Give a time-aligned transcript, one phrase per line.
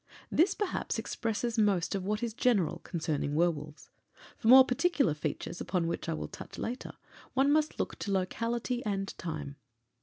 [0.31, 3.91] This, perhaps, expresses most of what is general concerning werwolves.
[4.35, 6.93] For more particular features, upon which I will touch later,
[7.35, 9.57] one must look to locality and time.